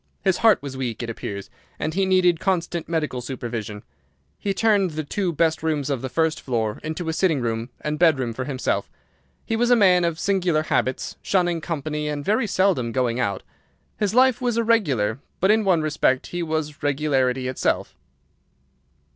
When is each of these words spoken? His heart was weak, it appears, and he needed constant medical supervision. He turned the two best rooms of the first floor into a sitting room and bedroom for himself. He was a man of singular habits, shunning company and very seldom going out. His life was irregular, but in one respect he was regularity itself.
His 0.23 0.37
heart 0.37 0.63
was 0.63 0.75
weak, 0.75 1.03
it 1.03 1.11
appears, 1.11 1.51
and 1.77 1.93
he 1.93 2.07
needed 2.07 2.39
constant 2.39 2.89
medical 2.89 3.21
supervision. 3.21 3.83
He 4.39 4.51
turned 4.51 4.89
the 4.89 5.03
two 5.03 5.31
best 5.31 5.61
rooms 5.61 5.91
of 5.91 6.01
the 6.01 6.09
first 6.09 6.41
floor 6.41 6.79
into 6.83 7.07
a 7.07 7.13
sitting 7.13 7.39
room 7.39 7.69
and 7.81 7.99
bedroom 7.99 8.33
for 8.33 8.45
himself. 8.45 8.89
He 9.45 9.55
was 9.55 9.69
a 9.69 9.75
man 9.75 10.03
of 10.03 10.17
singular 10.19 10.63
habits, 10.63 11.17
shunning 11.21 11.61
company 11.61 12.07
and 12.07 12.25
very 12.25 12.47
seldom 12.47 12.91
going 12.91 13.19
out. 13.19 13.43
His 13.99 14.15
life 14.15 14.41
was 14.41 14.57
irregular, 14.57 15.19
but 15.39 15.51
in 15.51 15.63
one 15.63 15.83
respect 15.83 16.25
he 16.25 16.41
was 16.41 16.81
regularity 16.81 17.47
itself. 17.47 17.95